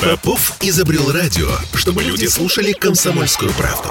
[0.00, 3.90] Попов изобрел радио, чтобы люди слушали комсомольскую правду.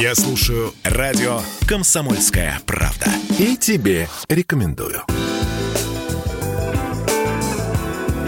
[0.00, 3.06] Я слушаю радио «Комсомольская правда».
[3.38, 5.02] И тебе рекомендую.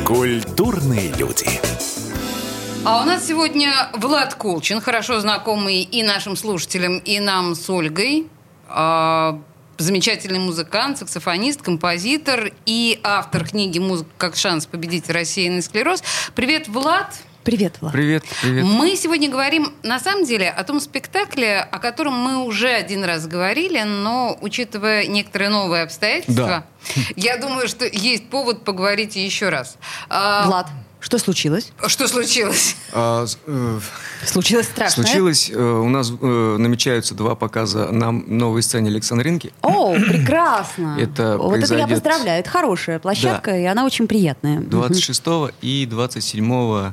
[0.07, 1.47] Культурные люди.
[2.85, 8.27] А у нас сегодня Влад Колчин, хорошо знакомый и нашим слушателям, и нам с Ольгой.
[8.69, 9.39] А,
[9.81, 16.03] замечательный музыкант, саксофонист, композитор и автор книги «Музыка как шанс победить рассеянный склероз».
[16.35, 17.15] Привет, Влад!
[17.43, 17.95] Привет, Влад.
[17.95, 18.65] Привет, привет.
[18.65, 23.27] Мы сегодня говорим, на самом деле, о том спектакле, о котором мы уже один раз
[23.27, 27.03] говорили, но, учитывая некоторые новые обстоятельства, Да.
[27.17, 29.79] я думаю, что есть повод поговорить еще раз.
[30.11, 30.67] А, Влад,
[31.01, 31.73] что случилось?
[31.87, 32.77] Что случилось?
[32.93, 33.81] А, э,
[34.27, 35.05] Случилось страшное?
[35.07, 39.53] случилось, э, у нас э, намечаются два показа на новой сцене Александринки.
[39.63, 40.97] О, прекрасно.
[41.01, 42.41] Это вот это я произойдет- поздравляю.
[42.41, 43.59] Это хорошая площадка, Да.
[43.59, 44.61] и она очень приятная.
[44.61, 44.71] Мгм.
[44.71, 45.23] 26
[45.63, 46.93] и 27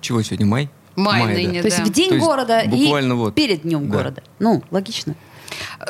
[0.00, 0.70] чего сегодня, май?
[0.96, 1.84] Май Мая, ныне, То есть да.
[1.84, 3.34] в день То города буквально и вот.
[3.34, 3.96] перед днем Да.
[3.98, 4.22] города.
[4.40, 5.14] Ну, логично.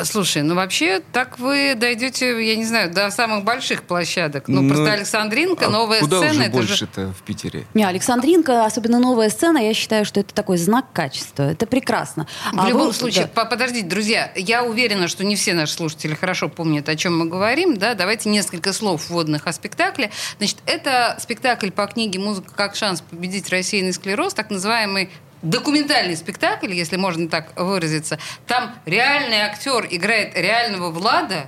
[0.04, 4.44] Слушай, ну вообще так вы дойдете, я не знаю, до самых больших площадок.
[4.48, 6.68] Ну, Ну, просто Александринка, А новая Куда сцена, уже это же...
[6.68, 7.66] больше-то в Питере?
[7.74, 11.44] Не, Александринка, особенно новая сцена, я считаю, что это такой знак качества.
[11.44, 12.26] Это прекрасно.
[12.52, 13.44] В А любом вы- случае, да.
[13.44, 17.26] по- подождите, друзья, я уверена, что не все наши слушатели хорошо помнят, о чем мы
[17.26, 20.10] говорим, да, давайте несколько слов вводных о спектакле.
[20.38, 25.10] Значит, это спектакль по книге «Музыка как шанс победить рассеянный склероз», так называемый
[25.42, 28.18] документальный спектакль, если можно так выразиться.
[28.46, 31.46] Там реальный актер играет реального Влада,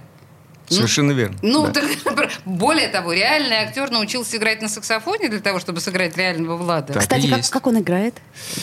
[0.69, 1.37] Совершенно верно.
[1.43, 1.83] ну, да.
[2.05, 6.93] так, более того, реальный актер научился играть на саксофоне для того, чтобы сыграть реального Влада.
[6.93, 7.03] Так.
[7.03, 8.15] Кстати, как, как он играет?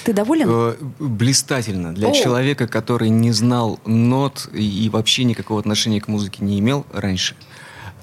[0.06, 0.48] Ты доволен?
[0.50, 1.94] Э, Блистательно.
[1.94, 2.14] Для О.
[2.14, 7.36] человека, который не знал нот и и вообще никакого отношения к музыке не имел раньше,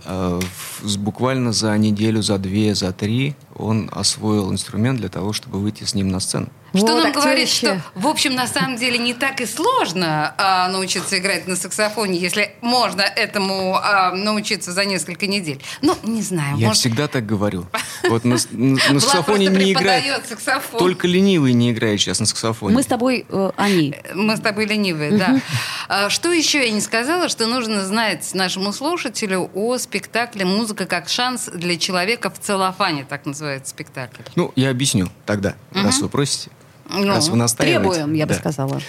[0.05, 0.39] э,
[0.83, 5.85] в- буквально за неделю, за две, за три он освоил инструмент для того, чтобы выйти
[5.85, 6.49] с ним на сцену.
[6.77, 7.67] Что Вот нам говорит, актерище.
[7.67, 12.19] что, в общем, на самом деле не так и сложно а, научиться играть на саксофоне,
[12.19, 15.63] если можно этому а, научиться за несколько недель.
[15.83, 17.67] Ну, не знаю, Я может, всегда так говорю.
[18.11, 20.27] Вот на, на- на саксофоне не играет.
[20.27, 20.79] саксофон.
[20.79, 22.75] Только ленивый не играет сейчас на саксофоне.
[22.75, 23.95] Мы с тобой, э, они.
[24.15, 25.41] Мы с тобой ленивые, да.
[25.89, 31.09] А, Что еще я не сказала, что нужно знать нашему слушателю о спектакле «Музыка как
[31.09, 34.23] шанс для человека в целлофане», так называется спектакль.
[34.37, 36.51] Ну, я объясню тогда, раз вы просите.
[36.89, 37.81] Ну, раз вы настаиваете.
[37.81, 38.39] Требуем, я бы Да.
[38.39, 38.81] сказала.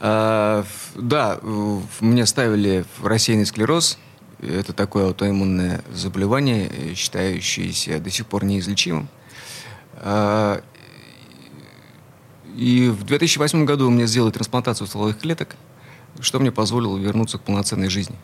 [0.00, 0.64] А,
[0.94, 1.38] да,
[2.00, 3.98] мне ставили рассеянный склероз.
[4.40, 9.08] Это такое аутоиммунное заболевание, считающееся до сих пор неизлечимым.
[9.96, 10.62] А,
[12.56, 15.54] И в 2008 году мне сделали трансплантацию стволовых клеток,
[16.18, 18.16] что мне позволило вернуться к полноценной жизни.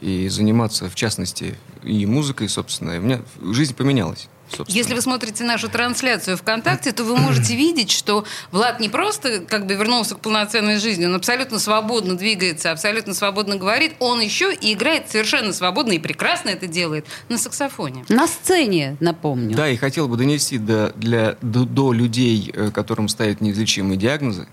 [0.00, 2.92] И заниматься, в частности, и музыкой, собственно.
[2.92, 4.28] И у меня жизнь поменялась.
[4.48, 4.76] Собственно.
[4.76, 9.66] Если вы смотрите нашу трансляцию ВКонтакте, то вы можете видеть, что Влад не просто как
[9.66, 14.72] бы вернулся к полноценной жизни, он абсолютно свободно двигается, абсолютно свободно говорит, он еще и
[14.72, 18.04] играет совершенно свободно и прекрасно это делает на саксофоне.
[18.08, 19.56] На сцене, напомню.
[19.56, 24.48] Да, и хотел бы донести до, для, до, до людей, э, которым ставят неизлечимые диагнозы,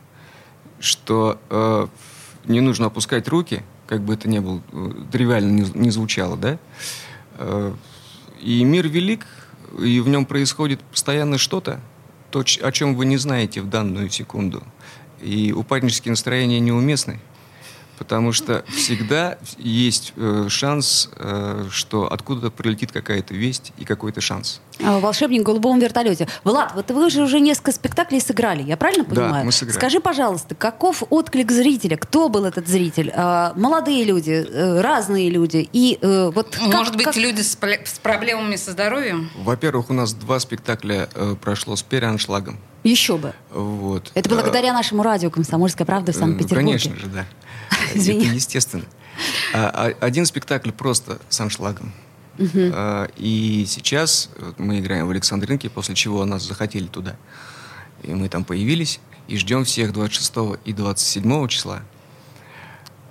[0.79, 1.87] что э,
[2.45, 6.57] не нужно опускать руки, как бы это ни было э, тривиально не, не звучало, да?
[7.37, 7.73] Э,
[8.41, 9.25] и мир велик,
[9.79, 11.79] и в нем происходит постоянно что-то,
[12.31, 14.63] то, о чем вы не знаете в данную секунду.
[15.21, 17.19] И упаднические настроения неуместны,
[17.97, 24.61] потому что всегда есть э, шанс, э, что откуда-то прилетит какая-то весть и какой-то шанс.
[24.83, 26.27] А, «Волшебник в голубом вертолете».
[26.43, 29.45] Влад, вот вы же уже несколько спектаклей сыграли, я правильно Да, понимаю?
[29.45, 29.77] мы сыграли.
[29.77, 31.95] Скажи, пожалуйста, каков отклик зрителя?
[31.97, 33.11] Кто был этот зритель?
[33.15, 35.69] А, молодые люди, э, разные люди.
[35.71, 39.29] И э, вот как- Может быть, как- люди с, с проблемами со здоровьем?
[39.37, 42.57] Во-первых, у нас два спектакля э, прошло с переаншлагом.
[42.83, 43.33] Еще бы.
[43.51, 44.11] Вот.
[44.13, 46.67] Это благодаря нашему радио «Комсомольская правда» в Э, Санкт-Петербурге.
[46.67, 47.25] Конечно же, да.
[47.97, 48.25] Извини.
[48.25, 48.85] Это естественно.
[49.53, 51.93] А, а, Один спектакль просто с аншлагом.
[52.37, 57.15] А, И сейчас мы играем в Александринке, после чего нас захотели туда.
[58.03, 61.81] И мы там появились и ждем всех 26 и 27 числа.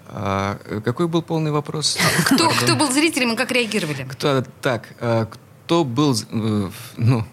[0.09, 1.99] А, Какой был полный вопрос?
[2.27, 4.07] Кто, кто был зрителем и как реагировали?
[4.11, 4.89] Кто, так,
[5.65, 7.25] кто был, э, ну,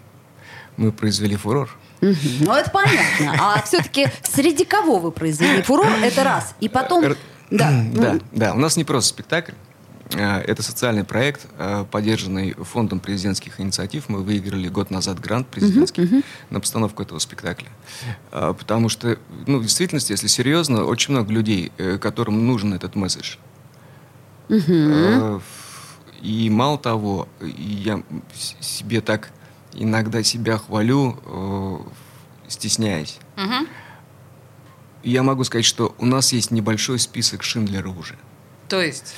[0.78, 1.68] мы произвели фурор.
[2.00, 3.36] Ну, это понятно.
[3.38, 5.86] А все-таки среди кого вы произвели фурор?
[6.02, 6.54] Это раз.
[6.60, 7.04] И потом...
[7.52, 7.84] Да.
[7.92, 8.54] да, да.
[8.54, 9.52] У нас не просто спектакль.
[10.14, 14.08] А, Это социальный проект, а, поддержанный фондом президентских инициатив.
[14.08, 17.68] Мы выиграли год назад грант президентский на постановку этого спектакля.
[18.30, 22.94] А, Потому что, ну, в действительности, если серьезно, очень много людей, э, которым нужен этот
[22.94, 23.36] месседж.
[24.48, 25.40] А,
[26.22, 28.02] И мало того, я
[28.70, 29.30] себе так
[29.74, 31.78] иногда себя хвалю, э,
[32.48, 33.18] стесняясь.
[33.36, 33.66] Угу.
[35.02, 38.16] Я могу сказать, что у нас есть небольшой список Шиндлера уже.
[38.68, 39.14] То есть?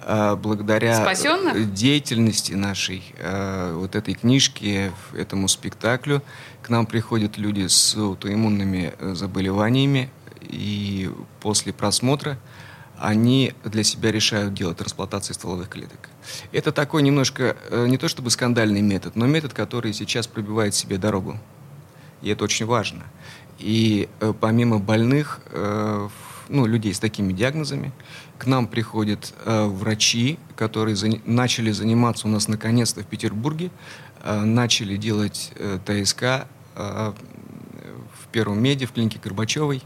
[0.00, 1.74] А, благодаря Спасенных?
[1.74, 6.22] деятельности нашей, а, вот этой книжки, этому спектаклю,
[6.62, 10.10] к нам приходят люди с аутоиммунными э, заболеваниями,
[10.40, 11.10] и
[11.40, 12.38] после просмотра
[12.98, 16.08] они для себя решают делать трансплантации стволовых клеток.
[16.52, 20.98] Это такой немножко, э, не то чтобы скандальный метод, но метод, который сейчас пробивает себе
[20.98, 21.38] дорогу.
[22.22, 23.04] И это очень важно.
[23.58, 25.40] И э, помимо больных,
[26.48, 27.92] ну, людей с такими диагнозами,
[28.38, 33.70] к нам приходят э, врачи, которые за, начали заниматься у нас наконец-то в Петербурге,
[34.22, 36.46] э, начали делать э, ТСК э,
[36.76, 39.82] в Первом меди, в клинике Горбачевой.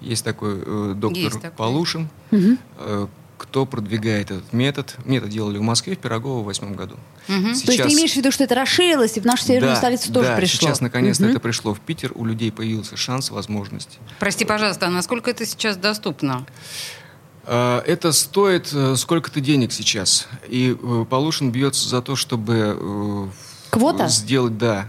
[0.00, 1.56] Есть такой э, доктор Есть такой.
[1.56, 2.56] Полушин, Угу.
[2.78, 3.06] э,
[3.38, 4.96] кто продвигает этот метод.
[5.04, 6.96] Метод делали в Москве, в Пирогово в восьмом году.
[7.28, 7.54] Мгм.
[7.54, 10.12] То есть ты имеешь в виду, что это расширилось, и в нашу северную Да, столицу
[10.12, 10.68] тоже да, пришло?
[10.68, 11.30] сейчас наконец-то Мгм.
[11.32, 13.98] это пришло в Питер, у людей появился шанс, возможность.
[14.18, 16.44] Прости, пожалуйста, а насколько это сейчас доступно?
[17.44, 20.28] Э, Это стоит э, сколько-то денег сейчас.
[20.48, 23.26] И э, Полушин бьется за то, чтобы э,
[23.70, 24.08] Квота?
[24.08, 24.88] сделать, да,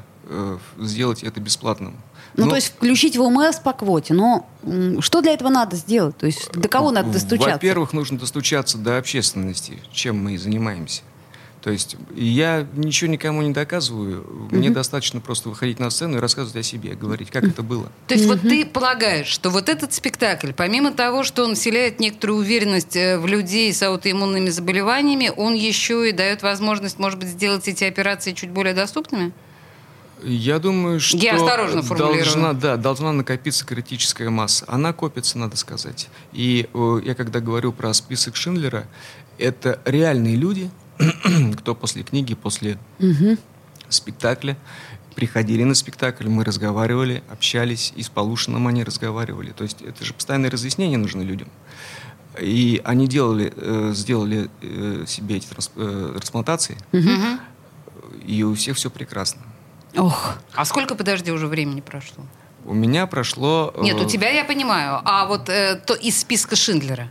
[0.77, 1.95] сделать это бесплатным.
[2.35, 4.13] Ну, Но, то есть включить в ОМС по квоте.
[4.13, 4.47] Но
[4.99, 6.17] что для этого надо сделать?
[6.17, 7.53] То есть до кого надо достучаться?
[7.53, 11.01] Во-первых, нужно достучаться до общественности, чем мы и занимаемся.
[11.61, 14.47] То есть я ничего никому не доказываю.
[14.49, 17.91] Мне достаточно просто выходить на сцену и рассказывать о себе, говорить, как это было.
[18.07, 22.39] То есть вот ты полагаешь, что вот этот спектакль, помимо того, что он вселяет некоторую
[22.39, 27.67] уверенность э, в людей с аутоиммунными заболеваниями, он еще и дает возможность, может быть, сделать
[27.67, 29.33] эти операции чуть более доступными?
[30.24, 34.66] Я думаю, что Я осторожно должна, да, должна накопиться критическая масса.
[34.68, 36.10] Она копится, надо сказать.
[36.33, 38.86] И э, я когда говорю про список Шиндлера,
[39.38, 40.69] это реальные люди,
[41.57, 42.77] кто после книги, после
[43.88, 44.57] спектакля
[45.16, 49.51] приходили на спектакль, мы разговаривали, общались, и с Полушиным они разговаривали.
[49.51, 51.50] То есть это же постоянное разъяснение нужно людям.
[52.39, 57.39] И они делали, э, сделали э, себе эти трансп- э, трансплантации, Мгм.
[58.25, 59.42] и у всех все прекрасно.
[59.97, 62.24] Ох, А сколько, подожди, уже времени прошло?
[62.65, 63.74] У меня прошло...
[63.75, 67.09] э, Нет, у тебя я понимаю, а вот э, то из списка Шиндлера.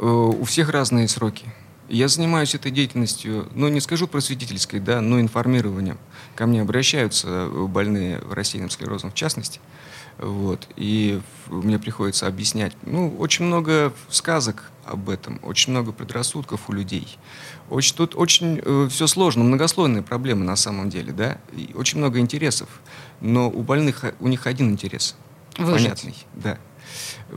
[0.00, 1.44] э, у всех разные сроки.
[1.88, 5.98] Я занимаюсь этой деятельностью, ну, не скажу просветительской, да, но информированием.
[6.34, 9.60] Ко мне обращаются э, больные рассеянным склерозом в частности.
[10.18, 12.72] Вот, и мне приходится объяснять.
[12.82, 17.18] Ну, очень много сказок об этом, очень много предрассудков у людей.
[17.68, 22.68] Очень, тут очень все сложно, многослойные проблемы на самом деле, да, и очень много интересов.
[23.20, 25.16] Но у больных, э, у них один интерес.
[25.56, 25.88] Выжить.
[25.88, 26.58] Понятный, да.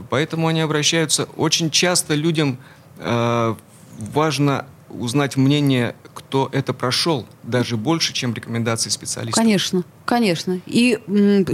[0.10, 1.24] Поэтому они обращаются.
[1.36, 2.58] Очень часто людям
[2.98, 3.56] э,
[3.98, 9.42] важно узнать мнение, кто это прошел, даже больше, чем рекомендации специалистов.
[9.42, 10.60] конечно, конечно.
[10.66, 11.00] И,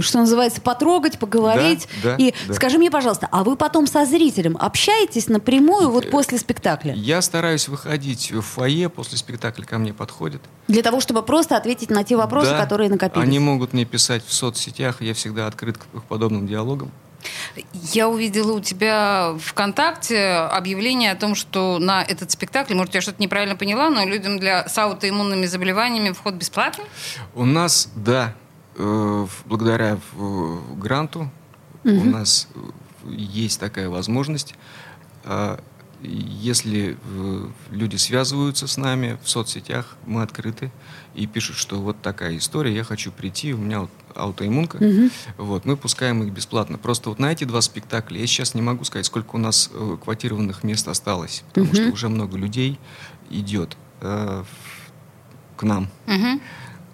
[0.00, 1.88] что называется, потрогать, поговорить.
[2.02, 2.54] Да, да, и да.
[2.54, 6.94] скажи мне, пожалуйста, а вы потом со зрителем общаетесь напрямую Э, вот после спектакля?
[6.94, 10.42] Я стараюсь выходить в фойе, после спектакля ко мне подходят.
[10.68, 13.26] Для того, чтобы просто ответить на те вопросы, Да, которые накопились.
[13.26, 16.90] Они могут мне писать в соцсетях, я всегда открыт к подобным диалогам.
[17.72, 23.22] Я увидела у тебя ВКонтакте объявление о том, что на этот спектакль, может, я что-то
[23.22, 26.84] неправильно поняла, но людям для, с аутоиммунными заболеваниями вход бесплатный?
[27.34, 28.34] У нас, да,
[28.76, 31.30] э, благодаря в- гранту
[31.84, 32.58] у нас э,
[33.10, 34.54] есть такая возможность.
[36.04, 40.70] Если э, люди связываются с нами в соцсетях, мы открыты
[41.14, 44.78] и пишут, что вот такая история, я хочу прийти, у меня вот аутоиммунка,
[45.38, 46.78] вот, мы пускаем их бесплатно.
[46.78, 49.96] Просто вот на эти два спектакля я сейчас не могу сказать, сколько у нас э,
[50.02, 52.78] квотированных мест осталось, потому что уже много людей
[53.30, 54.44] идет э,
[55.56, 55.88] к нам.
[56.06, 56.40] Мгм.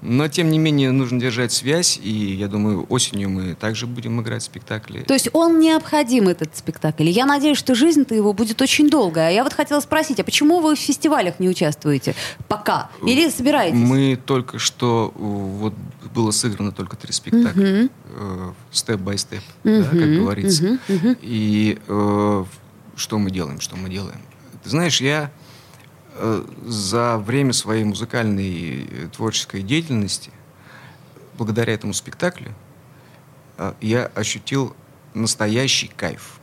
[0.03, 4.43] Но, тем не менее, нужно держать связь, и я думаю, осенью мы также будем играть
[4.43, 5.01] спектакли.
[5.01, 7.09] То есть он необходим, этот спектакль.
[7.09, 9.29] Я надеюсь, что жизнь-то его будет очень долгая.
[9.29, 12.15] А я вот хотела спросить, а почему вы в фестивалях не участвуете
[12.49, 12.91] пока?
[13.05, 13.77] Или собираетесь?
[13.77, 15.75] Мы только что, э, вот
[16.15, 20.79] было сыграно только три спектакля, э, степ-бай-степ, да, как говорится.
[20.89, 21.17] мгм.
[21.21, 22.45] И э,
[22.97, 24.21] что мы делаем, что мы делаем?
[24.65, 25.50] Ты знаешь, я э,
[26.67, 30.31] за время своей музыкальной э, творческой деятельности,
[31.39, 32.55] благодаря этому спектаклю,
[33.57, 34.77] э, я ощутил
[35.15, 36.39] настоящий кайф.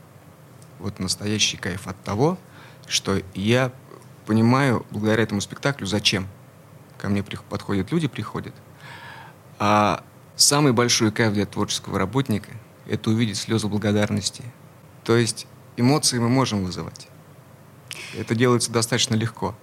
[0.78, 2.38] Вот настоящий кайф от того,
[2.86, 3.72] что я
[4.26, 6.26] понимаю благодаря этому спектаклю, зачем
[6.98, 8.54] ко мне подходят люди, приходят.
[9.58, 10.02] А
[10.36, 12.50] самый большой кайф для творческого работника–
[12.88, 14.42] это увидеть слезы благодарности.
[15.04, 17.08] То есть эмоции мы можем вызывать.
[18.16, 19.54] Это делается достаточно легко.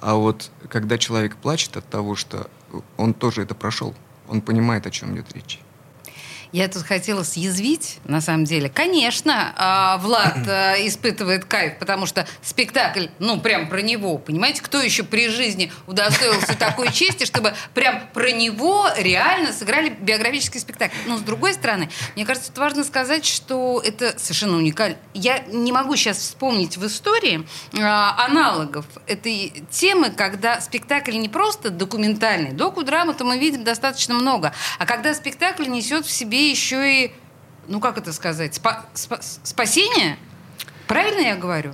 [0.00, 2.50] А вот когда человек плачет от того, что
[2.96, 3.94] он тоже это прошел,
[4.28, 5.60] он понимает, о чем идет речь.
[6.52, 8.68] Я тут хотела съязвить, на самом деле.
[8.68, 14.18] Конечно, а, Влад э, испытывает кайф, потому что спектакль, ну, прям про него.
[14.18, 20.60] Понимаете, кто еще при жизни удостоился такой чести, чтобы прям про него реально сыграли биографический
[20.60, 20.96] спектакль.
[21.06, 24.96] Но, с другой стороны, мне кажется, это важно сказать, что это совершенно уникально.
[25.14, 27.46] Я не могу сейчас вспомнить в истории
[27.78, 32.52] а, аналогов этой темы, когда спектакль не просто документальный.
[32.52, 34.52] Доку-драмы-то мы видим достаточно много.
[34.78, 37.12] А когда спектакль несет в себе себе еще и,
[37.68, 40.18] ну как это сказать, спа спа спасение?
[40.86, 41.72] Правильно я говорю?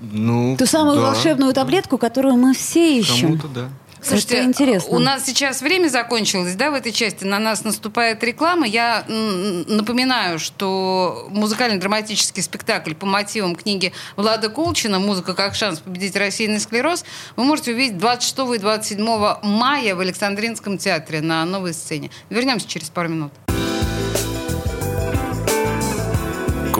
[0.00, 1.10] Ну, Ту самую да.
[1.10, 3.38] волшебную таблетку, которую мы все ищем.
[3.38, 3.68] Кому-то да.
[4.00, 4.96] Слушайте, это интересно.
[4.96, 7.24] у нас сейчас время закончилось, да, в этой части.
[7.24, 8.64] На нас наступает реклама.
[8.64, 16.60] Я напоминаю, что музыкально-драматический спектакль по мотивам книги Влада Колчина «Музыка как шанс победить рассеянный
[16.60, 19.04] склероз» вы можете увидеть 26 и 27
[19.42, 22.12] мая в Александринском театре на новой сцене.
[22.30, 23.32] Вернемся через пару минут.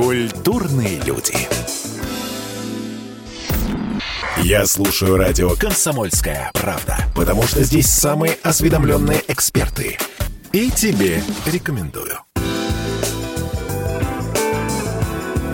[0.01, 1.35] Культурные люди.
[4.45, 9.99] Я слушаю радио «Комсомольская правда», потому что здесь самые осведомленные эксперты.
[10.53, 12.21] И тебе рекомендую.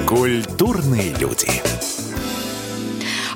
[0.06, 1.48] Культурные люди.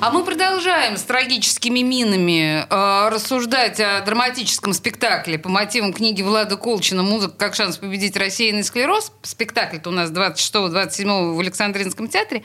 [0.01, 6.55] А мы продолжаем с трагическими минами э, рассуждать о драматическом спектакле по мотивам книги Влада
[6.55, 9.11] Колчина «Музыка как шанс победить рассеянный склероз».
[9.23, 12.43] Спектакль-то у нас 26-27 в Александринском театре.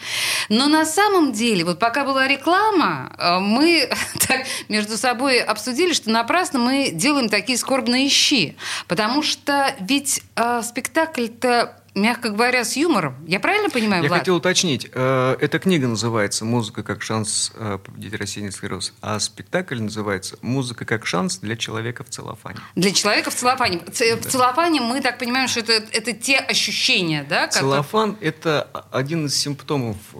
[0.48, 3.88] Но на самом деле, вот пока была реклама, э, мы
[4.28, 8.56] так между собой обсудили, что напрасно мы делаем такие скорбные щи.
[8.88, 13.16] Потому что ведь э, спектакль-то мягко говоря, с юмором.
[13.26, 14.20] Я правильно понимаю, Я Влад?
[14.20, 14.90] хотел уточнить.
[14.92, 20.84] Э, эта книга называется «Музыка как шанс э, победить рассеянный склероз», а спектакль называется «Музыка
[20.84, 22.58] как шанс для человека в целлофане».
[22.74, 23.80] Для человека в целлофане.
[23.86, 27.42] В целлофане мы так понимаем, что это, это те ощущения, да?
[27.42, 27.52] Как...
[27.52, 30.16] Целлофан– это один из симптомов э,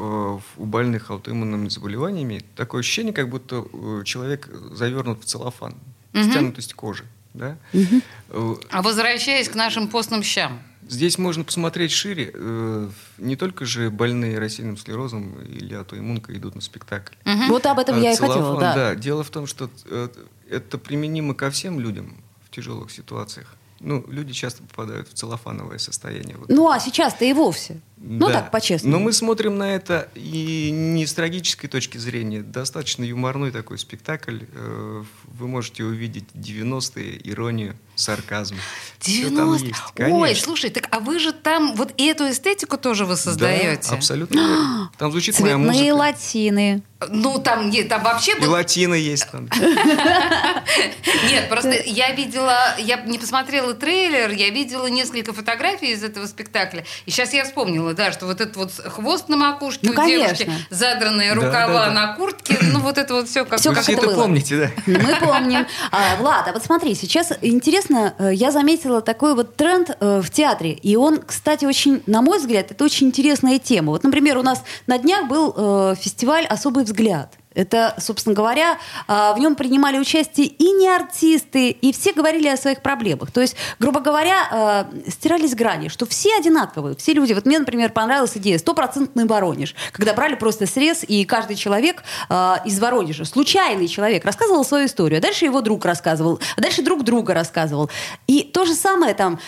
[0.57, 2.43] у больных аутоиммунными заболеваниями.
[2.57, 3.65] Такое ощущение, как будто
[4.05, 5.75] человек завернут в целлофан,
[6.13, 6.23] угу.
[6.23, 7.05] стянутость кожи.
[7.33, 7.57] Да?
[7.73, 8.61] Угу.
[8.71, 12.31] А возвращаясь к нашим постным щам– Здесь можно посмотреть шире.
[12.35, 17.15] Э, не только же больные рассеянным склерозом или аутоиммункой идут на спектакль.
[17.25, 17.49] Угу.
[17.49, 18.75] Вот об этом а я и хотела, да.
[18.75, 18.95] да.
[18.95, 20.09] Дело в том, что э,
[20.51, 23.57] это применимо ко всем людям в тяжелых ситуациях.
[23.81, 26.37] Ну, люди часто попадают в целлофановое состояние.
[26.39, 26.49] Вот.
[26.49, 27.81] Ну, а сейчас-то и вовсе.
[27.99, 28.35] Ну, да.
[28.35, 28.97] так, по-честному.
[28.97, 32.43] Но мы смотрим на это и не с трагической точки зрения.
[32.43, 34.41] Достаточно юморной такой спектакль.
[34.53, 38.57] Э, вы можете увидеть 90-е, иронию, сарказм.
[39.01, 43.89] 90 Ой, слушай, так а вы же там вот эту эстетику тоже вы создаете?
[43.91, 44.91] Да, абсолютно верно.
[44.99, 45.95] Там звучит Цветные моя музыка.
[45.95, 46.83] латины.
[47.09, 48.33] Ну, там, нет, там вообще...
[48.41, 49.49] И латины есть там.
[51.29, 56.85] Нет, просто я видела, я не посмотрела трейлер, я видела несколько фотографий из этого спектакля.
[57.05, 60.51] И сейчас я вспомнила, да, что вот этот вот хвост на макушке ну, у девушки,
[60.71, 64.57] задранные рукава на куртке, ну, вот это вот все как, все, как это, это помните,
[64.57, 64.71] да?
[64.87, 65.67] Мы помним.
[65.91, 70.31] А, Влад, а вот смотри, сейчас интересно, э, я заметила такой вот тренд э, в
[70.31, 73.93] театре, и он, кстати, очень, на мой взгляд, это очень интересная тема.
[73.93, 77.39] Вот, например, у нас на днях был э, фестиваль «Особый взгляд».
[77.55, 82.57] Это, собственно говоря, а, в нем принимали участие и не артисты, и все говорили о
[82.57, 83.31] своих проблемах.
[83.31, 87.33] То есть, грубо говоря, а, стирались грани, что все одинаковые, все люди.
[87.33, 92.61] Вот мне, например, понравилась идея «стопроцентный Воронеж», когда брали просто срез, и каждый человек а,
[92.65, 97.05] из Воронежа, случайный человек, рассказывал свою историю, а дальше его друг рассказывал, а дальше друг
[97.05, 97.91] друга рассказывал.
[98.27, 99.39] И то же самое там,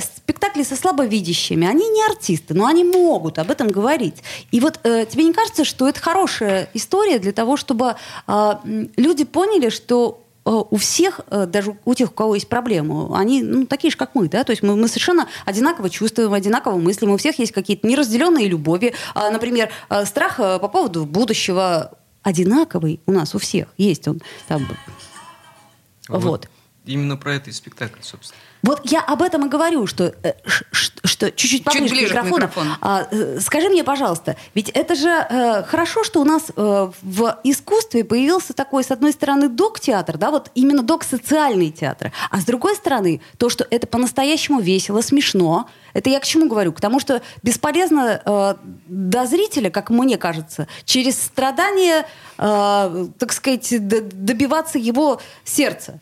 [0.00, 4.22] спектакли со слабовидящими, они не артисты, но они могут об этом говорить.
[4.50, 8.86] И вот э, тебе не кажется, что это хорошая история для того, того, чтобы э,
[8.96, 13.42] люди поняли, что э, у всех, э, даже у тех, у кого есть проблемы, они
[13.42, 17.10] ну, такие же, как мы, да, то есть мы, мы совершенно одинаково чувствуем, одинаково мыслим,
[17.10, 19.70] у всех есть какие-то неразделенные любови, а, например,
[20.04, 21.92] страх по поводу будущего
[22.22, 24.66] одинаковый у нас у всех есть он там.
[26.08, 26.22] Вот.
[26.22, 26.48] вот.
[26.84, 28.40] Именно про это и спектакль, собственно.
[28.62, 30.34] Вот я об этом и говорю, что, э,
[30.70, 32.48] что чуть-чуть поближе Чуть ближе к микрофону.
[32.48, 32.76] К микрофону.
[32.80, 37.40] А, э, скажи мне, пожалуйста, ведь это же э, хорошо, что у нас э, в
[37.44, 42.76] искусстве появился такой, с одной стороны, док-театр, да, вот именно док-социальный театр, а с другой
[42.76, 46.72] стороны, то, что это по-настоящему весело, смешно, это я к чему говорю?
[46.72, 48.54] К тому, что бесполезно э,
[48.86, 52.06] до зрителя, как мне кажется, через страдания,
[52.38, 56.00] э, так сказать, добиваться его сердца.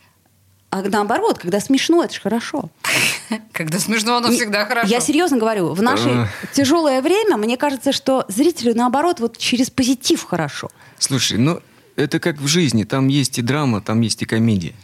[0.71, 2.71] А наоборот, когда смешно, это же хорошо.
[3.53, 4.89] Когда смешно, оно всегда хорошо.
[4.89, 10.23] Я серьезно говорю, в наше тяжелое время, мне кажется, что зрителю, наоборот, вот через позитив
[10.23, 10.71] хорошо.
[10.99, 11.61] Слушай, ну
[11.97, 14.75] это как в жизни, там есть и драма, там есть и комедия.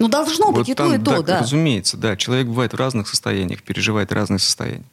[0.00, 1.40] Ну, должно быть вот и там, то, и то, да.
[1.40, 2.16] Разумеется, да.
[2.16, 4.84] Человек бывает в разных состояниях, переживает разные состояния.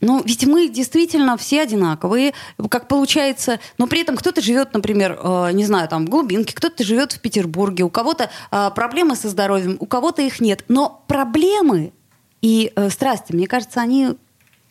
[0.00, 2.32] Ну, ведь мы действительно все одинаковые,
[2.70, 6.84] как получается, но при этом кто-то живет, например, э, не знаю, там, в глубинке, кто-то
[6.84, 10.64] живет в Петербурге, у кого-то э, проблемы со здоровьем, у кого-то их нет.
[10.68, 11.92] Но проблемы
[12.40, 14.16] и э, страсти, мне кажется, они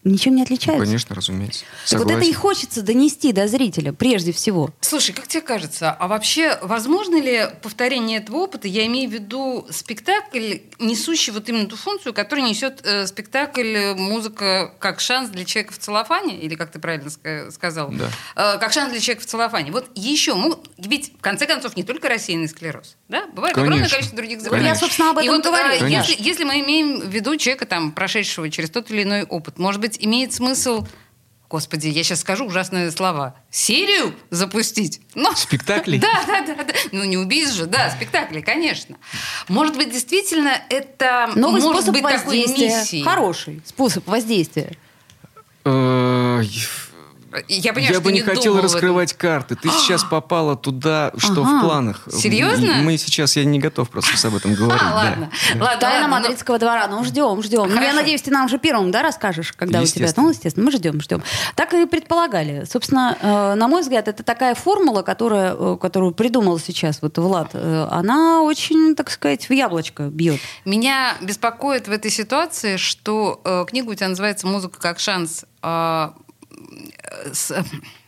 [0.03, 0.85] ничем не отличаются.
[0.85, 1.65] Конечно, разумеется.
[1.89, 4.71] Так вот это и хочется донести до зрителя, прежде всего.
[4.81, 8.67] Слушай, как тебе кажется, а вообще возможно ли повторение этого опыта?
[8.67, 13.95] Я имею в виду спектакль, несущий вот именно ту функцию, которую несет э, спектакль э,
[13.95, 17.09] «Музыка как шанс для человека в целлофане», или как ты правильно
[17.51, 17.91] сказал?
[17.91, 18.09] Да.
[18.35, 19.71] Э, «Как шанс для человека в целлофане».
[19.71, 20.35] Вот еще,
[20.77, 23.25] ведь в конце концов не только рассеянный склероз, да?
[23.33, 23.61] Бывает Конечно.
[23.75, 24.69] огромное количество других заболеваний.
[24.69, 25.85] Я, собственно, об этом И вот, говорю.
[25.85, 29.57] э, если, если мы имеем в виду человека, там, прошедшего через тот или иной опыт,
[29.59, 30.85] может быть, имеет смысл
[31.49, 33.35] Господи, я сейчас скажу ужасные слова.
[33.49, 35.01] Серию запустить?
[35.15, 35.33] Но...
[35.35, 35.97] Спектакли?
[36.01, 36.73] Да, да, да, да.
[36.91, 38.97] Ну, не убийц же, да, спектакли, конечно.
[39.47, 42.67] Может быть, действительно, это Новый может способ быть такой воздействия.
[42.67, 43.03] миссией.
[43.03, 44.77] Хороший способ воздействия.
[47.47, 49.55] Я, понимаю, Я что бы не думал хотел раскрывать карты.
[49.55, 51.57] Ты сейчас попала туда, что Ага.
[51.57, 52.07] в планах.
[52.11, 52.75] Серьезно?
[52.81, 54.81] Мы сейчас, я не готов просто с об этом говорить.
[54.81, 54.95] А, да.
[54.95, 55.31] ладно.
[55.59, 56.87] Ладно, Тайна ладно, Мадридского двора.
[56.87, 57.67] Ну, ждем, ждем.
[57.67, 57.95] Ну, я Хорошо.
[57.95, 60.09] надеюсь, ты нам уже первым, да, расскажешь, когда у тебя...
[60.15, 61.23] Ну, естественно, мы ждем, ждем.
[61.55, 62.65] Так и предполагали.
[62.69, 67.51] Собственно, э, на мой взгляд, это такая формула, которая, э, которую придумал сейчас вот Влад,
[67.53, 70.39] э, она очень, так сказать, в яблочко бьет.
[70.65, 75.45] Меня беспокоит в этой ситуации, что книга у тебя называется «Музыка как шанс».
[76.59, 76.89] Э,
[77.25, 77.65] э, с-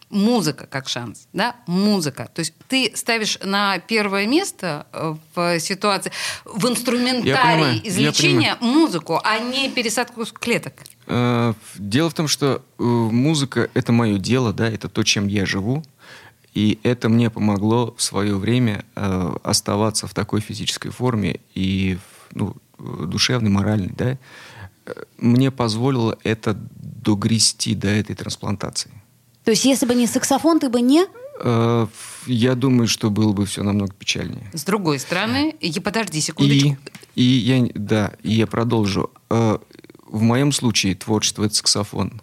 [0.09, 2.29] музыка как шанс, да, музыка.
[2.33, 6.11] То есть ты ставишь на первое место э, в ситуации,
[6.43, 10.73] в инструментарии понимаю, излечения музыку, а не пересадку клеток.
[11.07, 15.83] Э, Дело в том, что музыка— это мое дело, да, это то, чем я живу.
[16.53, 21.97] И это мне помогло в свое время э, оставаться в такой физической форме и
[22.33, 24.17] ну, душевной, моральной, да.
[25.17, 26.57] Мне позволило это
[27.01, 28.91] догрести до этой трансплантации.
[29.43, 31.05] То есть, если бы не саксофон, ты бы не...
[31.43, 31.87] Э,
[32.27, 34.49] Я думаю, что было бы все намного печальнее.
[34.53, 36.77] С другой стороны, и подожди И, секундочку.
[37.15, 39.09] и я, да, и я продолжу.
[39.29, 39.57] Э,
[40.07, 42.21] В моем случае творчество— это саксофон.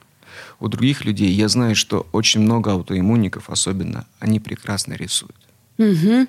[0.61, 5.35] У других людей я знаю, что очень много аутоиммунников, особенно, они прекрасно рисуют.
[5.79, 6.29] Мгм.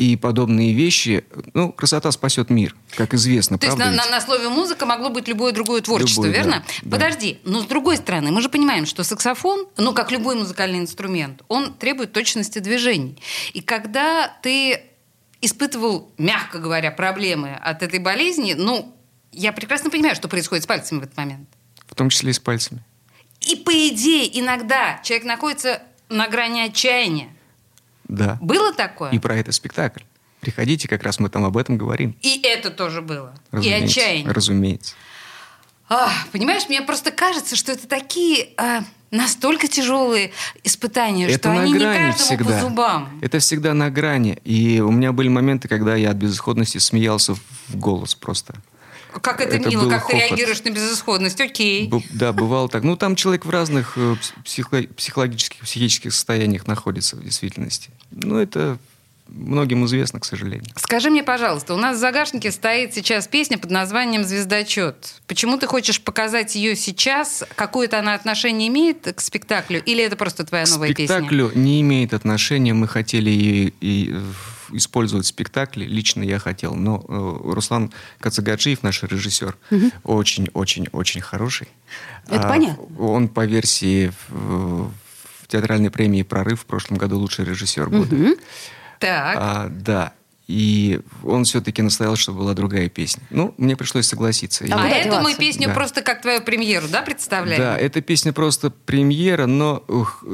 [0.00, 4.48] И подобные вещи, ну, красота спасет мир, как известно, То есть на, на- на слове
[4.48, 6.64] музыка могло быть любое другое творчество, Любое, верно?
[6.66, 6.96] да, да.
[6.96, 11.42] Подожди, но с другой стороны, мы же понимаем, что саксофон, ну, как любой музыкальный инструмент,
[11.48, 13.18] он требует точности движений.
[13.52, 14.84] И когда ты
[15.42, 18.96] испытывал, мягко говоря, проблемы от этой болезни, ну,
[19.32, 21.46] я прекрасно понимаю, что происходит с пальцами в этот момент.
[21.86, 22.82] В том числе и с пальцами.
[23.42, 27.36] И по идее, иногда человек находится на грани отчаяния.
[28.10, 28.38] Да.
[28.40, 29.10] Было такое?
[29.12, 30.00] И про это спектакль.
[30.40, 32.16] Приходите, как раз мы там об этом говорим.
[32.22, 33.34] И это тоже было.
[33.52, 33.84] И Разумеется.
[33.86, 34.32] отчаяние.
[34.32, 34.94] Разумеется.
[35.88, 40.32] А, понимаешь, мне просто кажется, что это такие а, настолько тяжелые
[40.64, 42.44] испытания, это что на они не грани каждому всегда.
[42.54, 43.18] по зубам.
[43.20, 44.38] Это всегда на грани.
[44.44, 48.54] И у меня были моменты, когда я от безысходности смеялся в голос просто.
[49.22, 50.28] Как это, это мило, как ты хохот.
[50.30, 51.40] реагируешь на безысходность.
[51.40, 51.88] Окей.
[51.88, 52.82] Бу- Да, бывало так.
[52.82, 57.90] Ну, там человек в разных э, психо- психологических, психических состояниях находится в действительности.
[58.10, 58.78] Ну, это
[59.28, 60.66] многим известно, к сожалению.
[60.74, 65.14] Скажи мне, пожалуйста, у нас в загашнике стоит сейчас песня под названием «Звездочет».
[65.28, 67.44] Почему ты хочешь показать ее сейчас?
[67.54, 69.80] Какое-то она отношение имеет к спектаклю?
[69.84, 71.14] Или это просто твоя К новая песня?
[71.14, 72.74] спектаклю не имеет отношения.
[72.74, 74.16] Мы хотели и, и,
[74.72, 75.86] использовать в спектакле.
[75.86, 76.74] Лично я хотел.
[76.74, 79.56] Но э, Руслан Кацагаджиев, наш режиссер,
[80.04, 81.68] очень-очень-очень хороший.
[82.28, 82.84] Это А, понятно.
[82.98, 84.90] Он по версии в,
[85.42, 88.16] в театральной премии «Прорыв» в прошлом году лучший режиссер года.
[88.98, 89.36] Так.
[89.38, 90.12] А, да.
[90.50, 93.22] И он все-таки настоял, чтобы была другая песня.
[93.30, 94.64] Ну, мне пришлось согласиться.
[94.64, 95.74] А Я- А, эту мы песню Да.
[95.74, 97.60] просто как твою премьеру, да, представляем?
[97.60, 100.24] Да, эта песня просто премьера, но ух,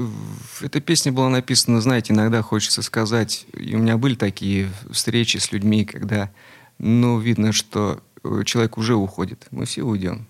[0.62, 5.52] эта песня была написана, знаете, иногда хочется сказать, и у меня были такие встречи с
[5.52, 6.30] людьми, когда,
[6.78, 9.46] ну, видно, что э, человек уже уходит.
[9.50, 10.26] Мы все уйдем.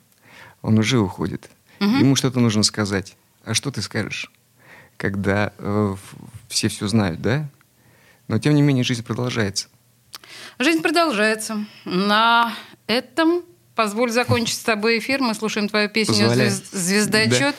[0.62, 1.48] Он уже уходит.
[1.78, 3.16] Ему что-то нужно сказать.
[3.44, 4.32] А что ты скажешь,
[4.96, 5.94] когда э,
[6.48, 7.48] все все знают, да?
[8.26, 9.68] Но, тем не менее, жизнь продолжается.
[10.58, 11.64] Жизнь продолжается.
[11.84, 12.52] На
[12.86, 13.42] этом
[13.74, 15.20] позволь закончить с тобой эфир.
[15.20, 16.50] Мы слушаем твою песню Позволяю.
[16.50, 17.54] «Звез- «Звездочет».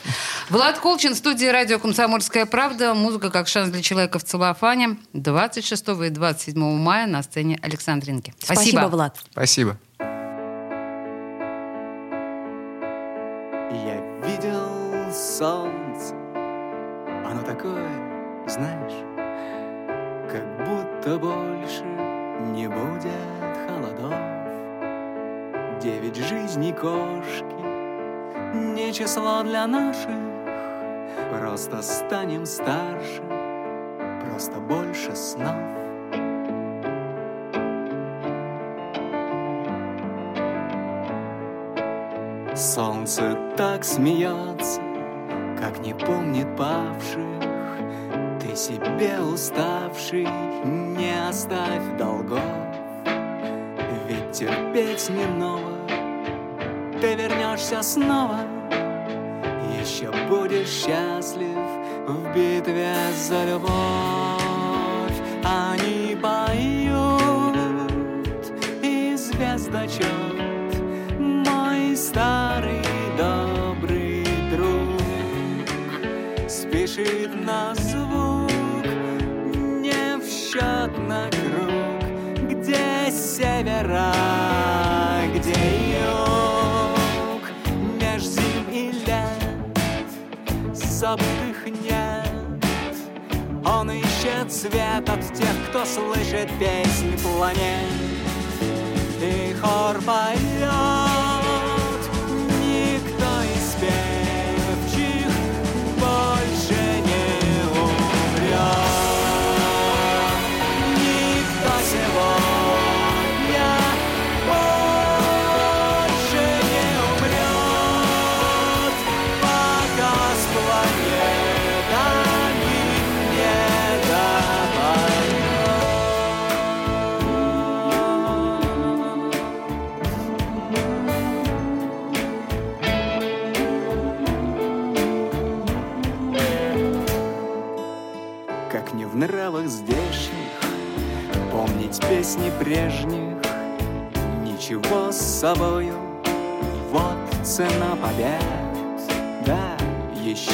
[0.50, 2.92] Влад Колчин, студия «Радио Комсомольская правда».
[2.94, 4.96] Музыка как шанс для человека в целлофане.
[5.12, 8.34] 26 и 27 мая на сцене Александринки.
[8.40, 9.16] Спасибо, Влад.
[9.30, 9.78] Спасибо.
[13.70, 16.14] Я видел солнце,
[17.24, 17.86] оно такое,
[18.48, 19.04] знаешь,
[20.30, 21.84] как будто больше
[22.58, 23.12] не будет
[23.68, 24.14] холодов.
[25.80, 27.44] Девять жизней кошки
[28.52, 30.18] не число для наших,
[31.30, 33.22] просто станем старше,
[34.24, 35.54] просто больше снов.
[42.56, 44.80] Солнце так смеется,
[45.60, 47.47] как не помнит павших.
[48.58, 50.26] Себе уставший
[50.64, 52.40] не оставь долгов,
[54.08, 55.78] ведь терпеть не ново.
[57.00, 58.40] Ты вернешься снова,
[59.80, 61.56] еще будешь счастлив
[62.08, 62.96] в битве
[63.28, 64.27] за любовь.
[90.98, 92.28] Забытых нет.
[93.64, 97.86] Он ищет свет от тех, кто слышит песни планет
[99.20, 101.07] и хор поет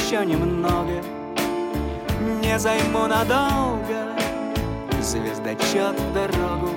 [0.05, 1.01] еще немного.
[2.41, 4.13] Не займу надолго.
[5.01, 6.69] Звездочет дорогу